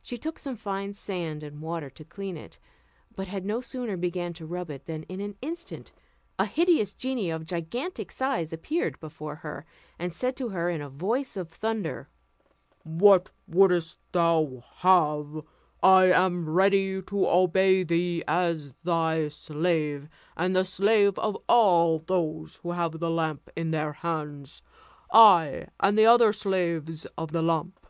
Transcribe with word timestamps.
She 0.00 0.16
took 0.16 0.38
some 0.38 0.56
fine 0.56 0.94
sand 0.94 1.42
and 1.42 1.60
water 1.60 1.90
to 1.90 2.02
clean 2.02 2.38
it; 2.38 2.58
but 3.14 3.28
had 3.28 3.44
no 3.44 3.60
sooner 3.60 3.98
begun 3.98 4.32
to 4.32 4.46
rub 4.46 4.70
it, 4.70 4.86
than 4.86 5.02
in 5.10 5.20
an 5.20 5.36
instant 5.42 5.92
a 6.38 6.46
hideous 6.46 6.94
genie 6.94 7.28
of 7.28 7.44
gigantic 7.44 8.10
size 8.10 8.50
appeared 8.50 8.98
before 8.98 9.34
her, 9.34 9.66
and 9.98 10.10
said 10.10 10.36
to 10.36 10.48
her 10.48 10.70
in 10.70 10.80
a 10.80 10.88
voice 10.88 11.36
of 11.36 11.50
thunder, 11.50 12.08
"What 12.82 13.30
wouldst 13.46 13.98
thou 14.12 14.64
have? 14.76 15.42
I 15.82 16.06
am 16.14 16.48
ready 16.48 17.02
to 17.02 17.28
obey 17.28 17.82
thee 17.82 18.22
as 18.26 18.72
thy 18.84 19.28
slave, 19.28 20.08
and 20.34 20.56
the 20.56 20.64
slave 20.64 21.18
of 21.18 21.36
all 21.46 21.98
those 21.98 22.56
who 22.62 22.70
have 22.72 22.92
that 22.98 23.06
lamp 23.10 23.50
in 23.54 23.72
their 23.72 23.92
hands; 23.92 24.62
I 25.12 25.66
and 25.78 25.98
the 25.98 26.06
other 26.06 26.32
slaves 26.32 27.04
of 27.18 27.32
the 27.32 27.42
lamp." 27.42 27.86